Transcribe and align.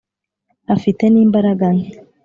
afite 0.75 1.03
nimbaraga 1.07 1.67
nke 1.77 1.89